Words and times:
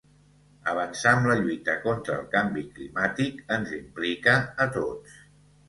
Avançar 0.71 1.11
amb 1.17 1.29
la 1.31 1.35
lluita 1.41 1.75
contra 1.83 2.17
el 2.21 2.25
canvi 2.33 2.65
climàtic 2.79 3.39
ens 3.59 3.77
implica 3.83 4.37
a 4.67 4.71
tots. 4.81 5.25